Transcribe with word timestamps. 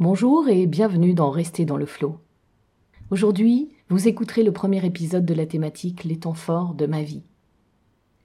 Bonjour 0.00 0.48
et 0.48 0.68
bienvenue 0.68 1.12
dans 1.12 1.32
Rester 1.32 1.64
dans 1.64 1.76
le 1.76 1.84
flot. 1.84 2.20
Aujourd'hui, 3.10 3.72
vous 3.88 4.06
écouterez 4.06 4.44
le 4.44 4.52
premier 4.52 4.86
épisode 4.86 5.26
de 5.26 5.34
la 5.34 5.44
thématique 5.44 6.04
Les 6.04 6.20
temps 6.20 6.34
forts 6.34 6.74
de 6.74 6.86
ma 6.86 7.02
vie. 7.02 7.24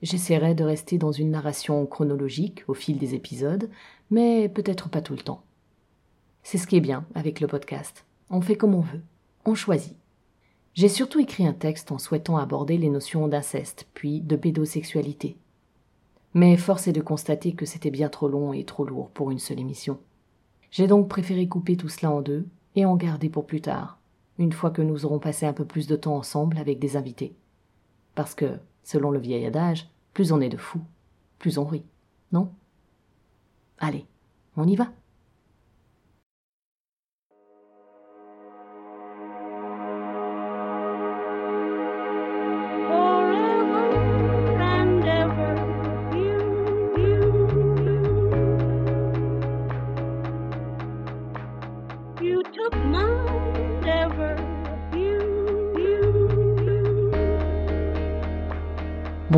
J'essaierai 0.00 0.54
de 0.54 0.62
rester 0.62 0.98
dans 0.98 1.10
une 1.10 1.32
narration 1.32 1.84
chronologique 1.86 2.62
au 2.68 2.74
fil 2.74 2.96
des 2.96 3.16
épisodes, 3.16 3.68
mais 4.08 4.48
peut-être 4.48 4.88
pas 4.88 5.02
tout 5.02 5.14
le 5.14 5.22
temps. 5.22 5.42
C'est 6.44 6.58
ce 6.58 6.68
qui 6.68 6.76
est 6.76 6.80
bien 6.80 7.06
avec 7.16 7.40
le 7.40 7.48
podcast. 7.48 8.06
On 8.30 8.40
fait 8.40 8.54
comme 8.54 8.76
on 8.76 8.80
veut. 8.80 9.02
On 9.44 9.56
choisit. 9.56 9.96
J'ai 10.74 10.88
surtout 10.88 11.18
écrit 11.18 11.44
un 11.44 11.54
texte 11.54 11.90
en 11.90 11.98
souhaitant 11.98 12.36
aborder 12.36 12.78
les 12.78 12.88
notions 12.88 13.26
d'inceste, 13.26 13.88
puis 13.94 14.20
de 14.20 14.36
pédosexualité. 14.36 15.38
Mais 16.34 16.56
force 16.56 16.86
est 16.86 16.92
de 16.92 17.00
constater 17.00 17.52
que 17.54 17.66
c'était 17.66 17.90
bien 17.90 18.10
trop 18.10 18.28
long 18.28 18.52
et 18.52 18.62
trop 18.62 18.84
lourd 18.84 19.10
pour 19.10 19.32
une 19.32 19.40
seule 19.40 19.58
émission. 19.58 19.98
J'ai 20.74 20.88
donc 20.88 21.08
préféré 21.08 21.46
couper 21.46 21.76
tout 21.76 21.88
cela 21.88 22.10
en 22.10 22.20
deux 22.20 22.48
et 22.74 22.84
en 22.84 22.96
garder 22.96 23.28
pour 23.28 23.46
plus 23.46 23.60
tard, 23.60 23.96
une 24.38 24.50
fois 24.50 24.72
que 24.72 24.82
nous 24.82 25.04
aurons 25.04 25.20
passé 25.20 25.46
un 25.46 25.52
peu 25.52 25.64
plus 25.64 25.86
de 25.86 25.94
temps 25.94 26.16
ensemble 26.16 26.58
avec 26.58 26.80
des 26.80 26.96
invités. 26.96 27.36
Parce 28.16 28.34
que, 28.34 28.58
selon 28.82 29.12
le 29.12 29.20
vieil 29.20 29.46
adage, 29.46 29.88
plus 30.14 30.32
on 30.32 30.40
est 30.40 30.48
de 30.48 30.56
fous, 30.56 30.82
plus 31.38 31.58
on 31.58 31.64
rit, 31.64 31.84
non? 32.32 32.50
Allez, 33.78 34.04
on 34.56 34.66
y 34.66 34.74
va 34.74 34.88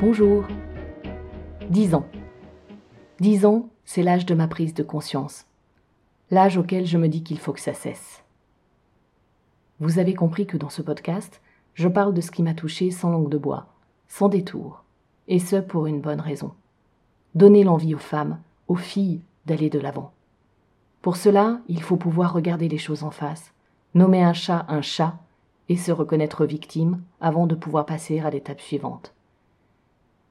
Bonjour. 0.00 0.46
Dix 1.68 1.94
ans. 1.94 2.06
Dix 3.20 3.44
ans, 3.44 3.68
c'est 3.84 4.02
l'âge 4.02 4.24
de 4.24 4.34
ma 4.34 4.48
prise 4.48 4.72
de 4.72 4.82
conscience. 4.82 5.44
L'âge 6.30 6.56
auquel 6.56 6.86
je 6.86 6.96
me 6.96 7.06
dis 7.06 7.22
qu'il 7.22 7.38
faut 7.38 7.52
que 7.52 7.60
ça 7.60 7.74
cesse. 7.74 8.24
Vous 9.78 9.98
avez 9.98 10.14
compris 10.14 10.46
que 10.46 10.56
dans 10.56 10.70
ce 10.70 10.80
podcast, 10.80 11.42
je 11.74 11.86
parle 11.86 12.14
de 12.14 12.22
ce 12.22 12.30
qui 12.30 12.42
m'a 12.42 12.54
touché 12.54 12.90
sans 12.90 13.10
langue 13.10 13.28
de 13.28 13.36
bois, 13.36 13.66
sans 14.08 14.30
détour, 14.30 14.84
et 15.28 15.38
ce 15.38 15.56
pour 15.56 15.86
une 15.86 16.00
bonne 16.00 16.22
raison. 16.22 16.52
Donner 17.34 17.62
l'envie 17.62 17.94
aux 17.94 17.98
femmes, 17.98 18.38
aux 18.68 18.76
filles, 18.76 19.20
d'aller 19.44 19.68
de 19.68 19.78
l'avant. 19.78 20.12
Pour 21.02 21.16
cela, 21.16 21.60
il 21.68 21.82
faut 21.82 21.98
pouvoir 21.98 22.32
regarder 22.32 22.68
les 22.68 22.78
choses 22.78 23.02
en 23.02 23.10
face, 23.10 23.52
nommer 23.92 24.22
un 24.22 24.32
chat 24.32 24.64
un 24.70 24.80
chat, 24.80 25.18
et 25.68 25.76
se 25.76 25.92
reconnaître 25.92 26.46
victime 26.46 27.02
avant 27.20 27.46
de 27.46 27.54
pouvoir 27.54 27.84
passer 27.84 28.20
à 28.20 28.30
l'étape 28.30 28.62
suivante. 28.62 29.12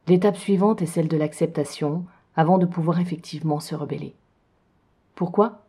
L'étape 0.10 0.38
suivante 0.38 0.82
est 0.82 0.88
celle 0.88 1.08
de 1.08 1.18
l'acceptation 1.18 2.04
avant 2.36 2.58
de 2.58 2.66
pouvoir 2.66 3.00
effectivement 3.00 3.60
se 3.60 3.76
rebeller. 3.76 4.16
Pourquoi? 5.14 5.62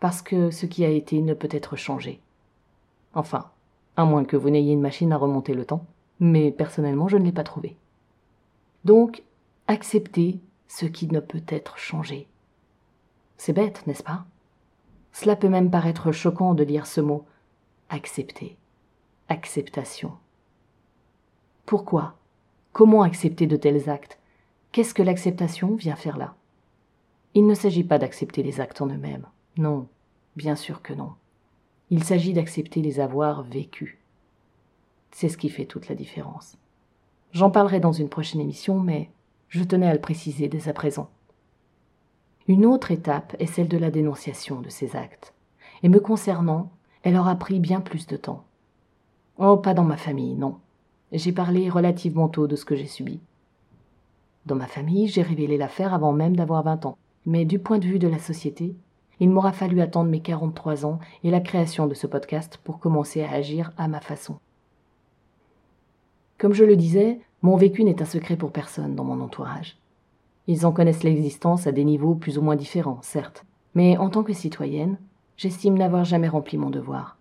Parce 0.00 0.22
que 0.22 0.50
ce 0.50 0.66
qui 0.66 0.84
a 0.84 0.88
été 0.88 1.22
ne 1.22 1.34
peut 1.34 1.48
être 1.52 1.76
changé. 1.76 2.20
Enfin, 3.14 3.48
à 3.96 4.04
moins 4.04 4.24
que 4.24 4.36
vous 4.36 4.50
n'ayez 4.50 4.72
une 4.72 4.80
machine 4.80 5.12
à 5.12 5.16
remonter 5.16 5.54
le 5.54 5.64
temps, 5.64 5.86
mais 6.18 6.50
personnellement 6.50 7.06
je 7.06 7.16
ne 7.16 7.24
l'ai 7.24 7.30
pas 7.30 7.44
trouvé. 7.44 7.76
Donc, 8.84 9.22
accepter 9.68 10.40
ce 10.66 10.86
qui 10.86 11.06
ne 11.06 11.20
peut 11.20 11.44
être 11.46 11.78
changé. 11.78 12.26
C'est 13.36 13.52
bête, 13.52 13.86
n'est-ce 13.86 14.02
pas? 14.02 14.24
Cela 15.12 15.36
peut 15.36 15.48
même 15.48 15.70
paraître 15.70 16.10
choquant 16.10 16.54
de 16.54 16.64
lire 16.64 16.88
ce 16.88 17.00
mot 17.00 17.24
accepter, 17.88 18.56
acceptation. 19.28 20.10
Pourquoi? 21.66 22.16
Comment 22.76 23.00
accepter 23.00 23.46
de 23.46 23.56
tels 23.56 23.88
actes? 23.88 24.18
Qu'est-ce 24.70 24.92
que 24.92 25.02
l'acceptation 25.02 25.76
vient 25.76 25.96
faire 25.96 26.18
là? 26.18 26.34
Il 27.32 27.46
ne 27.46 27.54
s'agit 27.54 27.84
pas 27.84 27.96
d'accepter 27.96 28.42
les 28.42 28.60
actes 28.60 28.82
en 28.82 28.86
eux-mêmes. 28.86 29.24
Non, 29.56 29.88
bien 30.36 30.56
sûr 30.56 30.82
que 30.82 30.92
non. 30.92 31.12
Il 31.88 32.04
s'agit 32.04 32.34
d'accepter 32.34 32.82
les 32.82 33.00
avoir 33.00 33.44
vécus. 33.44 33.96
C'est 35.10 35.30
ce 35.30 35.38
qui 35.38 35.48
fait 35.48 35.64
toute 35.64 35.88
la 35.88 35.94
différence. 35.94 36.58
J'en 37.32 37.50
parlerai 37.50 37.80
dans 37.80 37.92
une 37.92 38.10
prochaine 38.10 38.42
émission, 38.42 38.78
mais 38.78 39.08
je 39.48 39.64
tenais 39.64 39.88
à 39.88 39.94
le 39.94 40.00
préciser 40.02 40.48
dès 40.48 40.68
à 40.68 40.74
présent. 40.74 41.08
Une 42.46 42.66
autre 42.66 42.90
étape 42.90 43.34
est 43.38 43.46
celle 43.46 43.68
de 43.68 43.78
la 43.78 43.90
dénonciation 43.90 44.60
de 44.60 44.68
ces 44.68 44.96
actes. 44.96 45.32
Et 45.82 45.88
me 45.88 45.98
concernant, 45.98 46.70
elle 47.04 47.16
aura 47.16 47.36
pris 47.36 47.58
bien 47.58 47.80
plus 47.80 48.06
de 48.06 48.18
temps. 48.18 48.44
Oh, 49.38 49.56
pas 49.56 49.72
dans 49.72 49.84
ma 49.84 49.96
famille, 49.96 50.34
non. 50.34 50.58
J'ai 51.12 51.32
parlé 51.32 51.70
relativement 51.70 52.28
tôt 52.28 52.46
de 52.46 52.56
ce 52.56 52.64
que 52.64 52.74
j'ai 52.74 52.86
subi. 52.86 53.20
Dans 54.44 54.56
ma 54.56 54.66
famille, 54.66 55.06
j'ai 55.06 55.22
révélé 55.22 55.56
l'affaire 55.56 55.94
avant 55.94 56.12
même 56.12 56.36
d'avoir 56.36 56.62
20 56.62 56.86
ans. 56.86 56.98
Mais 57.26 57.44
du 57.44 57.58
point 57.58 57.78
de 57.78 57.86
vue 57.86 57.98
de 57.98 58.08
la 58.08 58.18
société, 58.18 58.74
il 59.18 59.30
m'aura 59.30 59.52
fallu 59.52 59.80
attendre 59.80 60.10
mes 60.10 60.20
43 60.20 60.84
ans 60.84 60.98
et 61.24 61.30
la 61.30 61.40
création 61.40 61.86
de 61.86 61.94
ce 61.94 62.06
podcast 62.06 62.60
pour 62.62 62.78
commencer 62.78 63.22
à 63.22 63.30
agir 63.30 63.72
à 63.76 63.88
ma 63.88 64.00
façon. 64.00 64.38
Comme 66.38 66.52
je 66.52 66.64
le 66.64 66.76
disais, 66.76 67.20
mon 67.42 67.56
vécu 67.56 67.82
n'est 67.82 68.02
un 68.02 68.06
secret 68.06 68.36
pour 68.36 68.52
personne 68.52 68.94
dans 68.94 69.04
mon 69.04 69.20
entourage. 69.20 69.78
Ils 70.48 70.66
en 70.66 70.72
connaissent 70.72 71.02
l'existence 71.02 71.66
à 71.66 71.72
des 71.72 71.84
niveaux 71.84 72.14
plus 72.14 72.38
ou 72.38 72.42
moins 72.42 72.56
différents, 72.56 73.00
certes, 73.02 73.44
mais 73.74 73.96
en 73.96 74.10
tant 74.10 74.22
que 74.22 74.32
citoyenne, 74.32 74.98
j'estime 75.36 75.78
n'avoir 75.78 76.04
jamais 76.04 76.28
rempli 76.28 76.58
mon 76.58 76.70
devoir. 76.70 77.16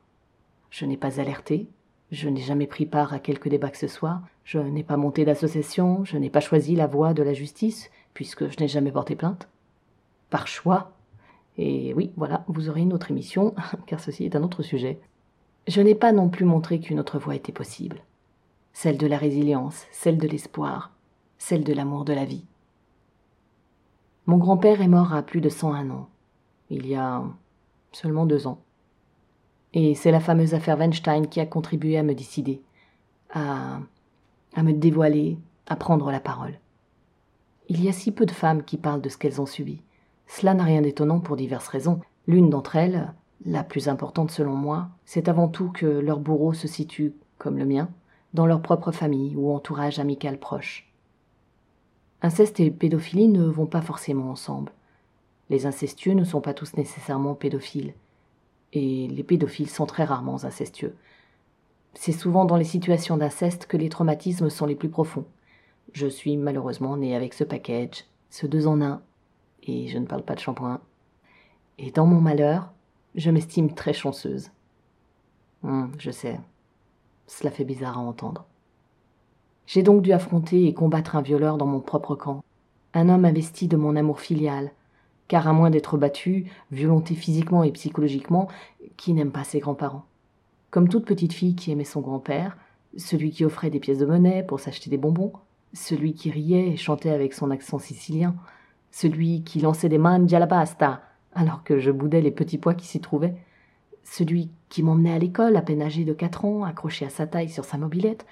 Je 0.69 0.85
n'ai 0.85 0.97
pas 0.97 1.19
alerté, 1.19 1.67
je 2.11 2.29
n'ai 2.29 2.41
jamais 2.41 2.67
pris 2.67 2.85
part 2.85 3.13
à 3.13 3.19
quelque 3.19 3.49
débat 3.49 3.69
que 3.69 3.77
ce 3.77 3.87
soit, 3.87 4.21
je 4.43 4.59
n'ai 4.59 4.83
pas 4.83 4.97
monté 4.97 5.25
d'association, 5.25 6.05
je 6.05 6.17
n'ai 6.17 6.29
pas 6.29 6.39
choisi 6.39 6.75
la 6.75 6.87
voie 6.87 7.13
de 7.13 7.23
la 7.23 7.33
justice, 7.33 7.89
puisque 8.13 8.49
je 8.49 8.59
n'ai 8.59 8.67
jamais 8.67 8.91
porté 8.91 9.15
plainte. 9.15 9.47
Par 10.29 10.47
choix. 10.47 10.91
Et 11.57 11.93
oui, 11.93 12.11
voilà, 12.17 12.43
vous 12.47 12.69
aurez 12.69 12.81
une 12.81 12.93
autre 12.93 13.11
émission, 13.11 13.55
car 13.87 13.99
ceci 13.99 14.25
est 14.25 14.35
un 14.35 14.43
autre 14.43 14.63
sujet. 14.63 14.99
Je 15.67 15.81
n'ai 15.81 15.95
pas 15.95 16.11
non 16.11 16.29
plus 16.29 16.45
montré 16.45 16.79
qu'une 16.79 16.99
autre 16.99 17.17
voie 17.17 17.35
était 17.35 17.51
possible. 17.51 18.01
Celle 18.73 18.97
de 18.97 19.07
la 19.07 19.17
résilience, 19.17 19.85
celle 19.91 20.17
de 20.17 20.27
l'espoir, 20.27 20.91
celle 21.37 21.63
de 21.63 21.73
l'amour 21.73 22.05
de 22.05 22.13
la 22.13 22.25
vie. 22.25 22.45
Mon 24.27 24.37
grand-père 24.37 24.81
est 24.81 24.87
mort 24.87 25.13
à 25.13 25.21
plus 25.21 25.41
de 25.41 25.49
101 25.49 25.89
ans, 25.91 26.09
il 26.69 26.87
y 26.87 26.95
a 26.95 27.23
seulement 27.91 28.25
deux 28.25 28.47
ans. 28.47 28.59
Et 29.75 29.93
c'est 29.93 30.11
la 30.11 30.21
fameuse 30.21 30.53
affaire 30.53 30.77
Weinstein 30.79 31.27
qui 31.27 31.41
a 31.41 31.45
contribué 31.45 31.97
à 31.97 32.03
me 32.03 32.15
décider, 32.15 32.61
à, 33.29 33.79
à 34.55 34.63
me 34.63 34.71
dévoiler, 34.71 35.37
à 35.67 35.75
prendre 35.75 36.11
la 36.11 36.21
parole. 36.21 36.57
Il 37.67 37.83
y 37.83 37.89
a 37.89 37.91
si 37.91 38.13
peu 38.13 38.25
de 38.25 38.31
femmes 38.31 38.63
qui 38.63 38.77
parlent 38.77 39.01
de 39.01 39.09
ce 39.09 39.17
qu'elles 39.17 39.41
ont 39.41 39.45
subi. 39.45 39.81
Cela 40.27 40.53
n'a 40.53 40.63
rien 40.63 40.81
d'étonnant 40.81 41.19
pour 41.19 41.35
diverses 41.35 41.67
raisons. 41.67 41.99
L'une 42.25 42.49
d'entre 42.49 42.77
elles, 42.77 43.13
la 43.45 43.65
plus 43.65 43.89
importante 43.89 44.31
selon 44.31 44.55
moi, 44.55 44.87
c'est 45.03 45.27
avant 45.27 45.49
tout 45.49 45.71
que 45.71 45.85
leur 45.85 46.21
bourreau 46.21 46.53
se 46.53 46.69
situe, 46.69 47.13
comme 47.37 47.57
le 47.57 47.65
mien, 47.65 47.89
dans 48.33 48.45
leur 48.45 48.61
propre 48.61 48.93
famille 48.93 49.35
ou 49.35 49.53
entourage 49.53 49.99
amical 49.99 50.39
proche. 50.39 50.89
Inceste 52.21 52.61
et 52.61 52.71
pédophilie 52.71 53.27
ne 53.27 53.43
vont 53.43 53.65
pas 53.65 53.81
forcément 53.81 54.31
ensemble. 54.31 54.71
Les 55.49 55.65
incestueux 55.65 56.13
ne 56.13 56.23
sont 56.23 56.41
pas 56.41 56.53
tous 56.53 56.77
nécessairement 56.77 57.35
pédophiles 57.35 57.93
et 58.75 59.07
les 59.07 59.23
pédophiles 59.23 59.69
sont 59.69 59.85
très 59.85 60.03
rarement 60.03 60.43
incestueux. 60.43 60.95
C'est 61.93 62.11
souvent 62.11 62.45
dans 62.45 62.57
les 62.57 62.65
situations 62.65 63.17
d'inceste 63.17 63.67
que 63.67 63.77
les 63.77 63.89
traumatismes 63.89 64.49
sont 64.49 64.65
les 64.65 64.75
plus 64.75 64.89
profonds. 64.89 65.25
Je 65.93 66.07
suis 66.07 66.35
malheureusement 66.35 66.97
née 66.97 67.15
avec 67.15 67.33
ce 67.33 67.45
package, 67.45 68.05
ce 68.29 68.45
deux 68.45 68.67
en 68.67 68.81
un, 68.81 69.01
et 69.63 69.87
je 69.87 69.97
ne 69.97 70.05
parle 70.05 70.23
pas 70.23 70.35
de 70.35 70.41
shampoing. 70.41 70.81
Et 71.77 71.91
dans 71.91 72.05
mon 72.05 72.19
malheur, 72.19 72.73
je 73.15 73.31
m'estime 73.31 73.73
très 73.73 73.93
chanceuse. 73.93 74.51
Hum, 75.63 75.91
je 75.97 76.11
sais, 76.11 76.39
cela 77.27 77.49
fait 77.49 77.63
bizarre 77.63 77.97
à 77.97 78.01
entendre. 78.01 78.45
J'ai 79.67 79.83
donc 79.83 80.01
dû 80.01 80.11
affronter 80.11 80.67
et 80.67 80.73
combattre 80.73 81.15
un 81.15 81.21
violeur 81.21 81.57
dans 81.57 81.65
mon 81.65 81.79
propre 81.79 82.15
camp, 82.15 82.43
un 82.93 83.09
homme 83.09 83.25
investi 83.25 83.67
de 83.67 83.77
mon 83.77 83.95
amour 83.95 84.19
filial, 84.19 84.71
car 85.27 85.47
à 85.47 85.53
moins 85.53 85.69
d'être 85.69 85.97
battu, 85.97 86.51
violenté 86.71 87.15
physiquement 87.15 87.63
et 87.63 87.71
psychologiquement, 87.71 88.47
qui 88.97 89.13
n'aime 89.13 89.31
pas 89.31 89.43
ses 89.43 89.59
grands-parents? 89.59 90.05
Comme 90.71 90.89
toute 90.89 91.05
petite 91.05 91.33
fille 91.33 91.55
qui 91.55 91.71
aimait 91.71 91.83
son 91.83 92.01
grand-père, 92.01 92.57
celui 92.97 93.31
qui 93.31 93.45
offrait 93.45 93.69
des 93.69 93.79
pièces 93.79 93.99
de 93.99 94.05
monnaie 94.05 94.43
pour 94.43 94.59
s'acheter 94.59 94.89
des 94.89 94.97
bonbons, 94.97 95.33
celui 95.73 96.13
qui 96.13 96.31
riait 96.31 96.69
et 96.69 96.77
chantait 96.77 97.09
avec 97.09 97.33
son 97.33 97.51
accent 97.51 97.79
sicilien, 97.79 98.35
celui 98.91 99.43
qui 99.43 99.59
lançait 99.59 99.89
des 99.89 99.97
mains 99.97 100.25
la 100.25 100.47
pasta 100.47 101.01
alors 101.33 101.63
que 101.63 101.79
je 101.79 101.91
boudais 101.91 102.21
les 102.21 102.31
petits 102.31 102.57
pois 102.57 102.73
qui 102.73 102.87
s'y 102.87 103.01
trouvaient, 103.01 103.35
celui 104.03 104.49
qui 104.69 104.83
m'emmenait 104.83 105.13
à 105.13 105.19
l'école 105.19 105.57
à 105.57 105.61
peine 105.61 105.81
âgé 105.81 106.05
de 106.05 106.13
quatre 106.13 106.45
ans, 106.45 106.63
accroché 106.63 107.05
à 107.05 107.09
sa 107.09 107.27
taille 107.27 107.49
sur 107.49 107.65
sa 107.65 107.77
mobilette, 107.77 108.25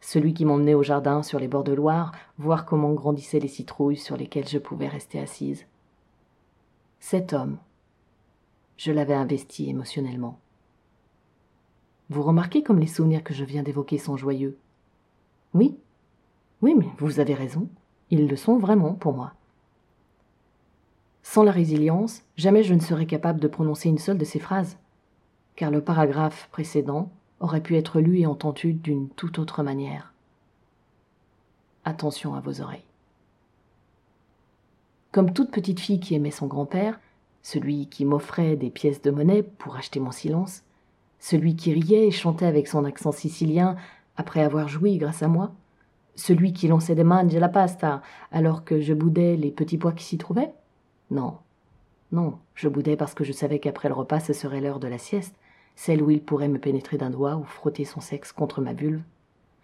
celui 0.00 0.34
qui 0.34 0.44
m'emmenait 0.44 0.74
au 0.74 0.82
jardin 0.82 1.22
sur 1.22 1.38
les 1.38 1.48
bords 1.48 1.64
de 1.64 1.72
Loire, 1.72 2.12
voir 2.38 2.66
comment 2.66 2.92
grandissaient 2.92 3.40
les 3.40 3.48
citrouilles 3.48 3.96
sur 3.96 4.16
lesquelles 4.16 4.48
je 4.48 4.58
pouvais 4.58 4.88
rester 4.88 5.18
assise. 5.18 5.66
Cet 7.00 7.32
homme, 7.32 7.56
je 8.76 8.92
l'avais 8.92 9.14
investi 9.14 9.68
émotionnellement. 9.68 10.38
Vous 12.10 12.22
remarquez 12.22 12.62
comme 12.62 12.78
les 12.78 12.86
souvenirs 12.86 13.24
que 13.24 13.34
je 13.34 13.44
viens 13.44 13.62
d'évoquer 13.62 13.98
sont 13.98 14.16
joyeux? 14.16 14.58
Oui, 15.54 15.76
oui, 16.62 16.74
mais 16.76 16.88
vous 16.98 17.18
avez 17.18 17.34
raison, 17.34 17.68
ils 18.10 18.28
le 18.28 18.36
sont 18.36 18.58
vraiment 18.58 18.92
pour 18.92 19.14
moi. 19.14 19.32
Sans 21.22 21.42
la 21.42 21.52
résilience, 21.52 22.22
jamais 22.36 22.62
je 22.62 22.74
ne 22.74 22.80
serais 22.80 23.06
capable 23.06 23.40
de 23.40 23.48
prononcer 23.48 23.88
une 23.88 23.98
seule 23.98 24.18
de 24.18 24.24
ces 24.24 24.38
phrases, 24.38 24.76
car 25.56 25.70
le 25.70 25.82
paragraphe 25.82 26.48
précédent 26.52 27.10
aurait 27.40 27.62
pu 27.62 27.76
être 27.76 28.00
lu 28.00 28.18
et 28.20 28.26
entendu 28.26 28.74
d'une 28.74 29.08
toute 29.08 29.38
autre 29.38 29.62
manière. 29.62 30.12
Attention 31.84 32.34
à 32.34 32.40
vos 32.40 32.60
oreilles. 32.60 32.89
Comme 35.12 35.32
toute 35.32 35.50
petite 35.50 35.80
fille 35.80 35.98
qui 35.98 36.14
aimait 36.14 36.30
son 36.30 36.46
grand-père, 36.46 37.00
celui 37.42 37.88
qui 37.88 38.04
m'offrait 38.04 38.54
des 38.54 38.70
pièces 38.70 39.02
de 39.02 39.10
monnaie 39.10 39.42
pour 39.42 39.74
acheter 39.74 39.98
mon 39.98 40.12
silence, 40.12 40.62
celui 41.18 41.56
qui 41.56 41.72
riait 41.72 42.06
et 42.06 42.12
chantait 42.12 42.46
avec 42.46 42.68
son 42.68 42.84
accent 42.84 43.10
sicilien 43.10 43.74
après 44.16 44.40
avoir 44.40 44.68
joui 44.68 44.98
grâce 44.98 45.22
à 45.24 45.28
moi, 45.28 45.52
celui 46.14 46.52
qui 46.52 46.68
lançait 46.68 46.94
des 46.94 47.02
mains 47.02 47.24
de 47.24 47.38
la 47.38 47.48
pasta 47.48 48.02
alors 48.30 48.64
que 48.64 48.80
je 48.80 48.94
boudais 48.94 49.36
les 49.36 49.50
petits 49.50 49.78
pois 49.78 49.92
qui 49.92 50.04
s'y 50.04 50.16
trouvaient? 50.16 50.52
Non, 51.10 51.38
non, 52.12 52.38
je 52.54 52.68
boudais 52.68 52.96
parce 52.96 53.14
que 53.14 53.24
je 53.24 53.32
savais 53.32 53.58
qu'après 53.58 53.88
le 53.88 53.94
repas 53.94 54.20
ce 54.20 54.32
serait 54.32 54.60
l'heure 54.60 54.80
de 54.80 54.88
la 54.88 54.98
sieste, 54.98 55.34
celle 55.74 56.02
où 56.02 56.10
il 56.10 56.22
pourrait 56.22 56.48
me 56.48 56.58
pénétrer 56.58 56.98
d'un 56.98 57.10
doigt 57.10 57.36
ou 57.36 57.44
frotter 57.44 57.84
son 57.84 58.00
sexe 58.00 58.30
contre 58.32 58.60
ma 58.60 58.74
vulve. 58.74 59.02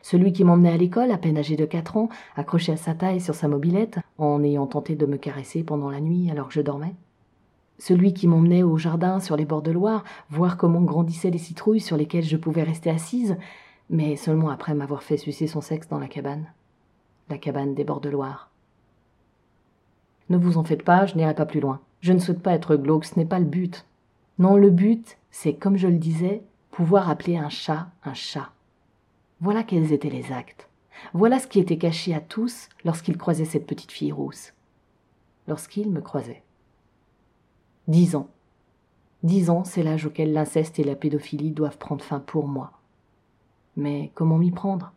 Celui 0.08 0.32
qui 0.32 0.44
m'emmenait 0.44 0.70
à 0.70 0.76
l'école, 0.76 1.10
à 1.10 1.18
peine 1.18 1.36
âgé 1.36 1.56
de 1.56 1.64
quatre 1.64 1.96
ans, 1.96 2.08
accroché 2.36 2.70
à 2.70 2.76
sa 2.76 2.94
taille 2.94 3.20
sur 3.20 3.34
sa 3.34 3.48
mobilette, 3.48 3.98
en 4.18 4.40
ayant 4.44 4.68
tenté 4.68 4.94
de 4.94 5.04
me 5.04 5.16
caresser 5.16 5.64
pendant 5.64 5.90
la 5.90 6.00
nuit 6.00 6.30
alors 6.30 6.46
que 6.46 6.54
je 6.54 6.60
dormais. 6.60 6.94
Celui 7.80 8.14
qui 8.14 8.28
m'emmenait 8.28 8.62
au 8.62 8.76
jardin 8.76 9.18
sur 9.18 9.36
les 9.36 9.44
bords 9.44 9.62
de 9.62 9.72
Loire, 9.72 10.04
voir 10.30 10.58
comment 10.58 10.80
grandissaient 10.82 11.32
les 11.32 11.38
citrouilles 11.38 11.80
sur 11.80 11.96
lesquelles 11.96 12.22
je 12.22 12.36
pouvais 12.36 12.62
rester 12.62 12.88
assise, 12.88 13.36
mais 13.90 14.14
seulement 14.14 14.48
après 14.48 14.74
m'avoir 14.74 15.02
fait 15.02 15.16
sucer 15.16 15.48
son 15.48 15.60
sexe 15.60 15.88
dans 15.88 15.98
la 15.98 16.06
cabane. 16.06 16.46
La 17.28 17.36
cabane 17.36 17.74
des 17.74 17.82
bords 17.82 18.00
de 18.00 18.10
Loire. 18.10 18.48
Ne 20.30 20.36
vous 20.36 20.56
en 20.56 20.62
faites 20.62 20.84
pas, 20.84 21.06
je 21.06 21.16
n'irai 21.16 21.34
pas 21.34 21.46
plus 21.46 21.58
loin. 21.58 21.80
Je 22.00 22.12
ne 22.12 22.20
souhaite 22.20 22.44
pas 22.44 22.54
être 22.54 22.76
glauque, 22.76 23.06
ce 23.06 23.18
n'est 23.18 23.26
pas 23.26 23.40
le 23.40 23.44
but. 23.44 23.84
Non, 24.38 24.54
le 24.54 24.70
but, 24.70 25.18
c'est, 25.32 25.54
comme 25.54 25.76
je 25.76 25.88
le 25.88 25.98
disais, 25.98 26.44
pouvoir 26.70 27.10
appeler 27.10 27.36
un 27.38 27.48
chat 27.48 27.88
un 28.04 28.14
chat. 28.14 28.50
Voilà 29.40 29.62
quels 29.62 29.92
étaient 29.92 30.10
les 30.10 30.32
actes. 30.32 30.68
Voilà 31.12 31.38
ce 31.38 31.46
qui 31.46 31.58
était 31.58 31.78
caché 31.78 32.14
à 32.14 32.20
tous 32.20 32.68
lorsqu'ils 32.84 33.18
croisaient 33.18 33.44
cette 33.44 33.66
petite 33.66 33.92
fille 33.92 34.12
rousse. 34.12 34.54
Lorsqu'ils 35.46 35.90
me 35.90 36.00
croisaient. 36.00 36.42
Dix 37.86 38.16
ans. 38.16 38.28
Dix 39.22 39.50
ans, 39.50 39.64
c'est 39.64 39.82
l'âge 39.82 40.06
auquel 40.06 40.32
l'inceste 40.32 40.78
et 40.78 40.84
la 40.84 40.94
pédophilie 40.94 41.50
doivent 41.50 41.78
prendre 41.78 42.04
fin 42.04 42.20
pour 42.20 42.48
moi. 42.48 42.72
Mais 43.76 44.10
comment 44.14 44.38
m'y 44.38 44.50
prendre? 44.50 44.92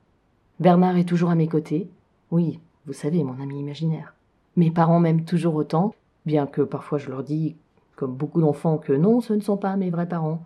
Bernard 0.60 0.98
est 0.98 1.08
toujours 1.08 1.30
à 1.30 1.36
mes 1.36 1.48
côtés. 1.48 1.90
Oui, 2.32 2.60
vous 2.86 2.94
savez, 2.94 3.24
mon 3.24 3.42
ami 3.42 3.60
imaginaire. 3.60 4.14
Mes 4.56 4.72
parents 4.72 5.00
m'aiment 5.00 5.26
toujours 5.26 5.56
autant, 5.56 5.94
bien 6.26 6.48
que 6.48 6.62
parfois 6.62 6.98
je 6.98 7.10
leur 7.10 7.24
dis 7.24 7.56
comme 7.96 8.16
beaucoup 8.16 8.40
d'enfants, 8.40 8.78
que 8.78 8.94
non, 8.94 9.20
ce 9.20 9.34
ne 9.34 9.42
sont 9.42 9.58
pas 9.58 9.76
mes 9.76 9.90
vrais 9.90 10.08
parents. 10.08 10.42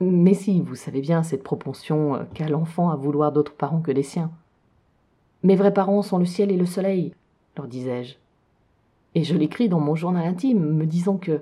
Mais 0.00 0.34
si, 0.34 0.60
vous 0.62 0.74
savez 0.74 1.00
bien 1.00 1.22
cette 1.22 1.42
propension 1.42 2.14
euh, 2.14 2.24
qu'a 2.34 2.48
l'enfant 2.48 2.90
à 2.90 2.96
vouloir 2.96 3.32
d'autres 3.32 3.54
parents 3.54 3.80
que 3.80 3.90
les 3.90 4.02
siens. 4.02 4.30
Mes 5.42 5.56
vrais 5.56 5.74
parents 5.74 6.02
sont 6.02 6.18
le 6.18 6.24
ciel 6.24 6.50
et 6.50 6.56
le 6.56 6.66
soleil, 6.66 7.14
leur 7.56 7.66
disais-je. 7.66 8.16
Et 9.14 9.24
je 9.24 9.36
l'écris 9.36 9.68
dans 9.68 9.80
mon 9.80 9.94
journal 9.94 10.26
intime, 10.26 10.74
me 10.74 10.86
disant 10.86 11.16
que 11.16 11.40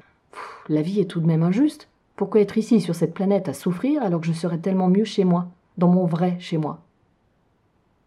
la 0.69 0.83
vie 0.83 1.01
est 1.01 1.07
tout 1.07 1.21
de 1.21 1.27
même 1.27 1.43
injuste. 1.43 1.89
Pourquoi 2.17 2.41
être 2.41 2.59
ici 2.59 2.81
sur 2.81 2.95
cette 2.95 3.15
planète 3.15 3.49
à 3.49 3.55
souffrir 3.55 4.03
alors 4.03 4.21
que 4.21 4.27
je 4.27 4.33
serais 4.33 4.59
tellement 4.59 4.89
mieux 4.89 5.05
chez 5.05 5.25
moi, 5.25 5.49
dans 5.77 5.89
mon 5.89 6.07
vrai 6.07 6.37
chez 6.41 6.59
moi? 6.59 6.81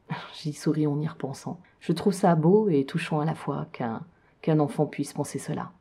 J'y 0.33 0.53
souris 0.53 0.87
en 0.87 0.99
y 0.99 1.07
repensant. 1.07 1.59
Je 1.79 1.93
trouve 1.93 2.13
ça 2.13 2.35
beau 2.35 2.67
et 2.69 2.85
touchant 2.85 3.19
à 3.19 3.25
la 3.25 3.35
fois 3.35 3.67
qu'un 3.71 4.01
qu'un 4.41 4.59
enfant 4.59 4.85
puisse 4.85 5.13
penser 5.13 5.39
cela. 5.39 5.71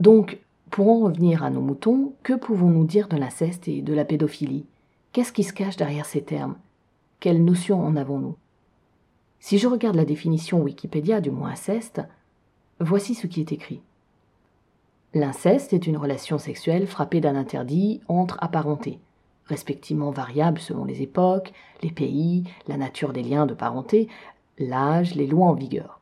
Donc, 0.00 0.38
pour 0.70 0.88
en 0.88 1.00
revenir 1.00 1.44
à 1.44 1.50
nos 1.50 1.60
moutons, 1.60 2.12
que 2.22 2.34
pouvons-nous 2.34 2.84
dire 2.84 3.08
de 3.08 3.16
l'inceste 3.16 3.68
et 3.68 3.82
de 3.82 3.94
la 3.94 4.04
pédophilie? 4.04 4.66
Qu'est-ce 5.12 5.32
qui 5.32 5.44
se 5.44 5.52
cache 5.52 5.76
derrière 5.76 6.06
ces 6.06 6.22
termes? 6.22 6.56
Quelle 7.20 7.44
notion 7.44 7.80
en 7.80 7.96
avons-nous? 7.96 8.36
Si 9.40 9.58
je 9.58 9.66
regarde 9.66 9.96
la 9.96 10.04
définition 10.04 10.60
Wikipédia 10.62 11.20
du 11.20 11.30
mot 11.30 11.46
inceste, 11.46 12.02
voici 12.80 13.14
ce 13.14 13.26
qui 13.26 13.40
est 13.40 13.52
écrit. 13.52 13.80
L'inceste 15.14 15.72
est 15.72 15.86
une 15.86 15.96
relation 15.96 16.38
sexuelle 16.38 16.86
frappée 16.86 17.20
d'un 17.20 17.34
interdit 17.34 18.00
entre 18.08 18.36
apparentés, 18.40 18.98
respectivement 19.46 20.10
variables 20.10 20.60
selon 20.60 20.84
les 20.84 21.02
époques, 21.02 21.52
les 21.82 21.90
pays, 21.90 22.44
la 22.66 22.76
nature 22.76 23.12
des 23.12 23.22
liens 23.22 23.46
de 23.46 23.54
parenté, 23.54 24.08
l'âge, 24.58 25.14
les 25.14 25.26
lois 25.26 25.46
en 25.46 25.54
vigueur. 25.54 25.97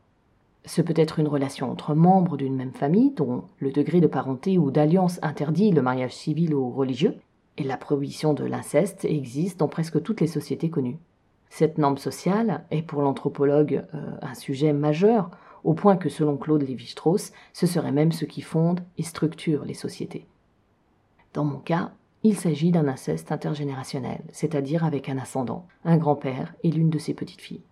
Ce 0.66 0.82
peut 0.82 0.94
être 0.96 1.20
une 1.20 1.28
relation 1.28 1.70
entre 1.70 1.94
membres 1.94 2.36
d'une 2.36 2.56
même 2.56 2.72
famille, 2.72 3.12
dont 3.12 3.44
le 3.60 3.70
degré 3.70 4.00
de 4.00 4.08
parenté 4.08 4.58
ou 4.58 4.72
d'alliance 4.72 5.20
interdit 5.22 5.70
le 5.70 5.80
mariage 5.80 6.14
civil 6.14 6.54
ou 6.54 6.70
religieux, 6.70 7.14
et 7.56 7.62
la 7.62 7.76
prohibition 7.76 8.34
de 8.34 8.44
l'inceste 8.44 9.04
existe 9.04 9.60
dans 9.60 9.68
presque 9.68 10.02
toutes 10.02 10.20
les 10.20 10.26
sociétés 10.26 10.68
connues. 10.68 10.98
Cette 11.48 11.78
norme 11.78 11.98
sociale 11.98 12.64
est 12.72 12.82
pour 12.82 13.00
l'anthropologue 13.00 13.84
euh, 13.94 14.16
un 14.20 14.34
sujet 14.34 14.72
majeur, 14.72 15.30
au 15.62 15.72
point 15.72 15.96
que 15.96 16.08
selon 16.08 16.36
Claude 16.36 16.62
Lévi-Strauss, 16.62 17.32
ce 17.52 17.66
serait 17.66 17.92
même 17.92 18.12
ce 18.12 18.24
qui 18.24 18.42
fonde 18.42 18.80
et 18.98 19.02
structure 19.04 19.64
les 19.64 19.74
sociétés. 19.74 20.26
Dans 21.32 21.44
mon 21.44 21.58
cas, 21.58 21.92
il 22.24 22.36
s'agit 22.36 22.72
d'un 22.72 22.88
inceste 22.88 23.30
intergénérationnel, 23.30 24.22
c'est-à-dire 24.32 24.84
avec 24.84 25.08
un 25.08 25.18
ascendant, 25.18 25.66
un 25.84 25.96
grand-père 25.96 26.54
et 26.64 26.70
l'une 26.72 26.90
de 26.90 26.98
ses 26.98 27.14
petites 27.14 27.40
filles. 27.40 27.62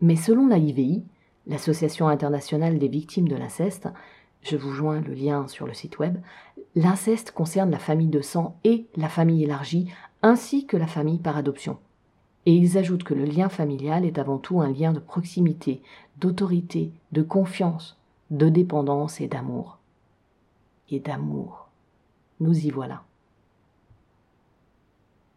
Mais 0.00 0.16
selon 0.16 0.46
la 0.46 0.58
IVI, 0.58 1.02
l'Association 1.46 2.08
internationale 2.08 2.78
des 2.78 2.88
victimes 2.88 3.28
de 3.28 3.36
l'inceste, 3.36 3.88
je 4.42 4.56
vous 4.56 4.72
joins 4.72 5.00
le 5.00 5.12
lien 5.12 5.46
sur 5.48 5.66
le 5.66 5.74
site 5.74 5.98
web, 5.98 6.16
l'inceste 6.74 7.32
concerne 7.32 7.70
la 7.70 7.78
famille 7.78 8.08
de 8.08 8.20
sang 8.20 8.56
et 8.64 8.86
la 8.96 9.08
famille 9.08 9.44
élargie, 9.44 9.90
ainsi 10.22 10.66
que 10.66 10.76
la 10.76 10.86
famille 10.86 11.18
par 11.18 11.36
adoption. 11.36 11.78
Et 12.46 12.54
ils 12.54 12.78
ajoutent 12.78 13.04
que 13.04 13.14
le 13.14 13.24
lien 13.24 13.48
familial 13.48 14.04
est 14.04 14.18
avant 14.18 14.38
tout 14.38 14.60
un 14.60 14.70
lien 14.70 14.92
de 14.92 14.98
proximité, 14.98 15.82
d'autorité, 16.18 16.92
de 17.12 17.22
confiance, 17.22 17.98
de 18.30 18.48
dépendance 18.48 19.20
et 19.20 19.28
d'amour. 19.28 19.78
Et 20.90 21.00
d'amour. 21.00 21.68
Nous 22.40 22.66
y 22.66 22.70
voilà. 22.70 23.02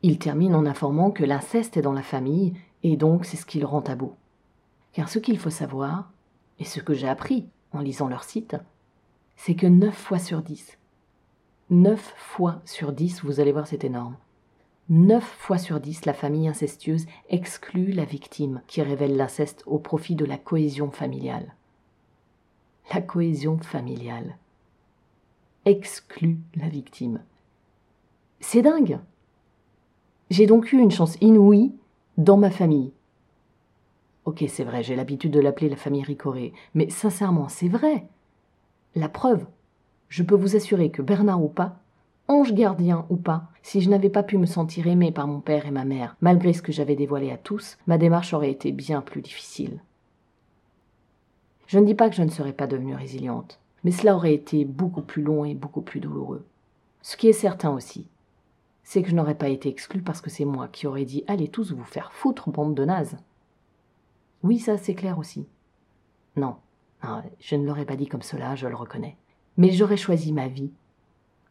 Il 0.02 0.20
termine 0.20 0.56
en 0.56 0.66
informant 0.66 1.12
que 1.12 1.24
l'inceste 1.24 1.76
est 1.76 1.82
dans 1.82 1.94
la 1.94 2.02
famille, 2.02 2.54
et 2.84 2.96
donc 2.98 3.26
c'est 3.26 3.38
ce 3.38 3.46
qui 3.46 3.60
le 3.60 3.66
rend 3.66 3.82
tabou. 3.82 4.14
Car 4.94 5.10
ce 5.10 5.20
qu'il 5.20 5.38
faut 5.38 5.50
savoir, 5.50 6.12
et 6.60 6.66
ce 6.66 6.80
que 6.80 6.94
j'ai 6.94 7.08
appris 7.08 7.48
en 7.72 7.80
lisant 7.80 8.08
leur 8.08 8.24
site, 8.24 8.56
c'est 9.36 9.56
que 9.56 9.68
9 9.68 9.94
fois 9.94 10.20
sur 10.20 10.42
10, 10.42 10.78
9 11.72 12.14
fois 12.16 12.62
sur 12.66 12.94
10, 12.94 13.24
vous 13.24 13.40
allez 13.40 13.52
voir 13.52 13.68
c'est 13.68 13.84
énorme, 13.84 14.16
9 14.90 15.24
fois 15.24 15.58
sur 15.58 15.80
10, 15.80 16.06
la 16.06 16.14
famille 16.14 16.48
incestueuse 16.48 17.06
exclut 17.30 17.92
la 17.92 18.06
victime 18.06 18.62
qui 18.68 18.82
révèle 18.82 19.16
l'inceste 19.16 19.64
au 19.66 19.80
profit 19.80 20.16
de 20.16 20.26
la 20.26 20.38
cohésion 20.38 20.92
familiale. 20.92 21.56
La 22.94 23.02
cohésion 23.02 23.58
familiale 23.58 24.38
exclut 25.66 26.40
la 26.56 26.68
victime. 26.68 27.22
C'est 28.42 28.62
dingue. 28.62 29.00
J'ai 30.30 30.46
donc 30.46 30.74
eu 30.74 30.78
une 30.78 30.92
chance 30.92 31.18
inouïe 31.22 31.72
dans 32.18 32.38
ma 32.38 32.52
famille. 32.52 32.92
Ok, 34.26 34.44
c'est 34.48 34.64
vrai, 34.64 34.84
j'ai 34.84 34.96
l'habitude 34.96 35.32
de 35.32 35.40
l'appeler 35.40 35.70
la 35.70 35.76
famille 35.76 36.04
Ricoré, 36.04 36.54
mais 36.74 36.90
sincèrement, 36.90 37.50
c'est 37.50 37.68
vrai. 37.68 38.08
La 38.96 39.10
preuve, 39.10 39.46
je 40.08 40.24
peux 40.24 40.36
vous 40.36 40.56
assurer 40.56 40.92
que 40.92 41.02
Bernard 41.02 41.44
ou 41.44 41.50
pas, 41.50 41.80
ange 42.28 42.54
gardien 42.54 43.06
ou 43.10 43.18
pas, 43.18 43.50
si 43.64 43.82
je 43.82 43.90
n'avais 43.90 44.10
pas 44.10 44.24
pu 44.24 44.38
me 44.38 44.46
sentir 44.46 44.88
aimé 44.88 45.12
par 45.12 45.28
mon 45.28 45.42
père 45.42 45.66
et 45.66 45.72
ma 45.72 45.84
mère, 45.84 46.16
malgré 46.22 46.54
ce 46.54 46.62
que 46.62 46.72
j'avais 46.72 46.96
dévoilé 46.96 47.32
à 47.32 47.38
tous, 47.38 47.78
ma 47.88 47.98
démarche 47.98 48.34
aurait 48.34 48.52
été 48.52 48.72
bien 48.72 49.02
plus 49.02 49.22
difficile. 49.22 49.80
Je 51.68 51.80
ne 51.80 51.86
dis 51.86 51.96
pas 51.96 52.10
que 52.10 52.16
je 52.16 52.24
ne 52.24 52.30
serais 52.30 52.54
pas 52.54 52.68
devenue 52.68 52.96
résiliente, 52.96 53.60
mais 53.84 53.92
cela 53.92 54.16
aurait 54.16 54.34
été 54.34 54.64
beaucoup 54.64 55.02
plus 55.02 55.24
long 55.24 55.44
et 55.44 55.56
beaucoup 55.56 55.82
plus 55.82 56.00
douloureux. 56.00 56.46
Ce 57.02 57.18
qui 57.18 57.28
est 57.28 57.34
certain 57.34 57.72
aussi, 57.72 58.08
c'est 58.84 59.02
que 59.02 59.10
je 59.10 59.16
n'aurais 59.16 59.36
pas 59.36 59.50
été 59.50 59.70
exclue 59.70 60.02
parce 60.02 60.22
que 60.22 60.30
c'est 60.30 60.46
moi 60.46 60.68
qui 60.72 60.88
aurais 60.88 61.06
dit 61.06 61.24
Allez 61.28 61.48
tous 61.48 61.74
vous 61.74 61.84
faire 61.84 62.14
foutre, 62.14 62.50
bande 62.50 62.76
de 62.76 62.86
nazes. 62.86 63.18
Oui, 64.44 64.60
ça 64.60 64.78
c'est 64.78 64.96
clair 64.96 65.18
aussi. 65.18 65.48
Non, 66.36 66.58
je 67.40 67.56
ne 67.56 67.66
l'aurais 67.66 67.86
pas 67.86 67.96
dit 67.96 68.08
comme 68.08 68.22
cela, 68.22 68.56
je 68.56 68.68
le 68.68 68.76
reconnais. 68.76 69.18
Mais 69.58 69.72
j'aurais 69.72 69.98
choisi 69.98 70.34
ma 70.34 70.48
vie. 70.48 70.72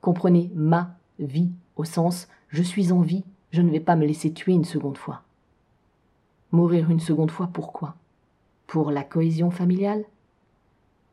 Comprenez, 0.00 0.50
ma 0.54 0.96
vie, 1.18 1.50
au 1.76 1.84
sens 1.84 2.28
je 2.48 2.62
suis 2.62 2.92
en 2.92 3.00
vie, 3.00 3.24
je 3.50 3.62
ne 3.62 3.70
vais 3.70 3.80
pas 3.80 3.96
me 3.96 4.06
laisser 4.06 4.32
tuer 4.32 4.52
une 4.52 4.64
seconde 4.64 4.98
fois. 4.98 5.22
Mourir 6.52 6.90
une 6.90 7.00
seconde 7.00 7.30
fois, 7.30 7.48
pourquoi? 7.50 7.96
Pour 8.66 8.90
la 8.90 9.04
cohésion 9.04 9.50
familiale? 9.50 10.04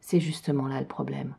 C'est 0.02 0.20
justement 0.20 0.68
là 0.68 0.82
le 0.82 0.88
problème. 0.88 1.36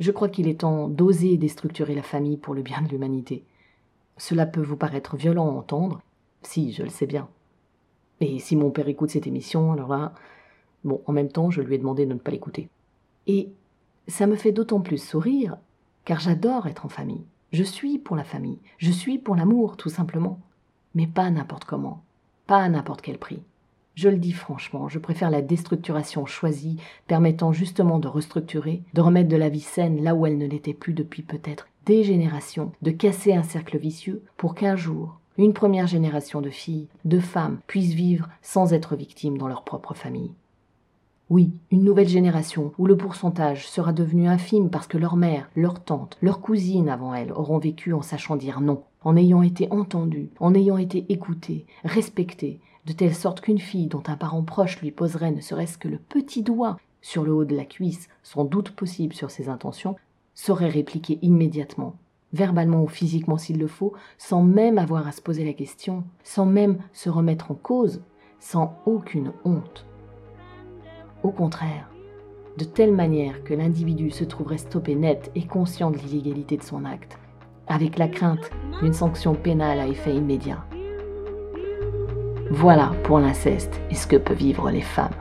Je 0.00 0.10
crois 0.10 0.28
qu'il 0.28 0.48
est 0.48 0.60
temps 0.60 0.88
d'oser 0.88 1.36
déstructurer 1.36 1.94
la 1.94 2.02
famille 2.02 2.36
pour 2.36 2.54
le 2.54 2.62
bien 2.62 2.82
de 2.82 2.88
l'humanité. 2.88 3.44
Cela 4.16 4.46
peut 4.46 4.62
vous 4.62 4.76
paraître 4.76 5.16
violent 5.16 5.46
à 5.46 5.52
entendre, 5.52 6.02
si, 6.42 6.72
je 6.72 6.82
le 6.82 6.88
sais 6.88 7.06
bien. 7.06 7.28
Et 8.22 8.38
si 8.38 8.54
mon 8.54 8.70
père 8.70 8.86
écoute 8.86 9.10
cette 9.10 9.26
émission, 9.26 9.72
alors 9.72 9.88
là, 9.88 10.12
bon, 10.84 11.00
en 11.06 11.12
même 11.12 11.30
temps, 11.30 11.50
je 11.50 11.60
lui 11.60 11.74
ai 11.74 11.78
demandé 11.78 12.06
de 12.06 12.14
ne 12.14 12.18
pas 12.18 12.30
l'écouter. 12.30 12.68
Et 13.26 13.48
ça 14.06 14.28
me 14.28 14.36
fait 14.36 14.52
d'autant 14.52 14.80
plus 14.80 15.02
sourire, 15.02 15.56
car 16.04 16.20
j'adore 16.20 16.68
être 16.68 16.86
en 16.86 16.88
famille. 16.88 17.24
Je 17.52 17.64
suis 17.64 17.98
pour 17.98 18.14
la 18.14 18.22
famille, 18.22 18.60
je 18.78 18.92
suis 18.92 19.18
pour 19.18 19.34
l'amour, 19.34 19.76
tout 19.76 19.88
simplement. 19.88 20.38
Mais 20.94 21.08
pas 21.08 21.30
n'importe 21.30 21.64
comment, 21.64 22.04
pas 22.46 22.62
à 22.62 22.68
n'importe 22.68 23.02
quel 23.02 23.18
prix. 23.18 23.42
Je 23.96 24.08
le 24.08 24.18
dis 24.18 24.32
franchement, 24.32 24.88
je 24.88 25.00
préfère 25.00 25.28
la 25.28 25.42
déstructuration 25.42 26.24
choisie, 26.24 26.78
permettant 27.08 27.52
justement 27.52 27.98
de 27.98 28.06
restructurer, 28.06 28.84
de 28.94 29.00
remettre 29.00 29.28
de 29.28 29.36
la 29.36 29.48
vie 29.48 29.60
saine 29.60 30.00
là 30.00 30.14
où 30.14 30.26
elle 30.26 30.38
ne 30.38 30.46
l'était 30.46 30.74
plus 30.74 30.94
depuis 30.94 31.22
peut-être 31.22 31.66
des 31.86 32.04
générations, 32.04 32.70
de 32.82 32.92
casser 32.92 33.34
un 33.34 33.42
cercle 33.42 33.78
vicieux 33.78 34.22
pour 34.36 34.54
qu'un 34.54 34.76
jour, 34.76 35.18
une 35.38 35.52
première 35.52 35.86
génération 35.86 36.40
de 36.40 36.50
filles, 36.50 36.88
de 37.04 37.18
femmes, 37.20 37.58
puissent 37.66 37.94
vivre 37.94 38.28
sans 38.42 38.72
être 38.72 38.96
victimes 38.96 39.38
dans 39.38 39.48
leur 39.48 39.64
propre 39.64 39.94
famille. 39.94 40.32
Oui, 41.30 41.52
une 41.70 41.84
nouvelle 41.84 42.08
génération 42.08 42.72
où 42.76 42.86
le 42.86 42.96
pourcentage 42.96 43.66
sera 43.66 43.92
devenu 43.92 44.28
infime 44.28 44.68
parce 44.68 44.86
que 44.86 44.98
leur 44.98 45.16
mère, 45.16 45.48
leur 45.56 45.82
tante, 45.82 46.18
leur 46.20 46.40
cousine 46.40 46.90
avant 46.90 47.14
elles 47.14 47.32
auront 47.32 47.58
vécu 47.58 47.94
en 47.94 48.02
sachant 48.02 48.36
dire 48.36 48.60
non, 48.60 48.82
en 49.02 49.16
ayant 49.16 49.42
été 49.42 49.68
entendues, 49.70 50.30
en 50.40 50.54
ayant 50.54 50.76
été 50.76 51.06
écoutées, 51.08 51.64
respectées, 51.84 52.60
de 52.84 52.92
telle 52.92 53.14
sorte 53.14 53.40
qu'une 53.40 53.60
fille 53.60 53.86
dont 53.86 54.02
un 54.08 54.16
parent 54.16 54.42
proche 54.42 54.80
lui 54.80 54.90
poserait 54.90 55.30
ne 55.30 55.40
serait-ce 55.40 55.78
que 55.78 55.88
le 55.88 55.98
petit 55.98 56.42
doigt 56.42 56.78
sur 57.00 57.24
le 57.24 57.32
haut 57.32 57.44
de 57.44 57.56
la 57.56 57.64
cuisse, 57.64 58.08
sans 58.22 58.44
doute 58.44 58.72
possible 58.72 59.14
sur 59.14 59.30
ses 59.30 59.48
intentions, 59.48 59.96
saurait 60.34 60.68
répliquer 60.68 61.18
immédiatement, 61.22 61.96
verbalement 62.32 62.82
ou 62.82 62.88
physiquement 62.88 63.38
s'il 63.38 63.58
le 63.58 63.66
faut, 63.66 63.92
sans 64.18 64.42
même 64.42 64.78
avoir 64.78 65.06
à 65.06 65.12
se 65.12 65.20
poser 65.20 65.44
la 65.44 65.52
question, 65.52 66.04
sans 66.22 66.46
même 66.46 66.78
se 66.92 67.10
remettre 67.10 67.50
en 67.50 67.54
cause, 67.54 68.02
sans 68.38 68.78
aucune 68.86 69.32
honte. 69.44 69.86
Au 71.22 71.30
contraire, 71.30 71.88
de 72.58 72.64
telle 72.64 72.92
manière 72.92 73.44
que 73.44 73.54
l'individu 73.54 74.10
se 74.10 74.24
trouverait 74.24 74.58
stoppé 74.58 74.94
net 74.94 75.30
et 75.34 75.46
conscient 75.46 75.90
de 75.90 75.98
l'illégalité 75.98 76.56
de 76.56 76.62
son 76.62 76.84
acte, 76.84 77.18
avec 77.66 77.98
la 77.98 78.08
crainte 78.08 78.50
d'une 78.82 78.92
sanction 78.92 79.34
pénale 79.34 79.78
à 79.78 79.86
effet 79.86 80.14
immédiat. 80.14 80.64
Voilà 82.50 82.92
pour 83.04 83.18
l'inceste 83.18 83.80
et 83.90 83.94
ce 83.94 84.06
que 84.06 84.16
peuvent 84.16 84.36
vivre 84.36 84.70
les 84.70 84.82
femmes. 84.82 85.14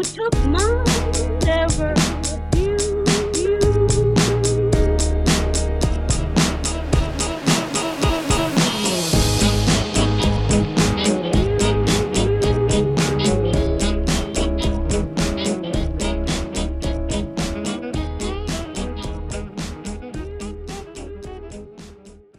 You 0.00 0.04
took 0.04 0.34
my 0.46 0.69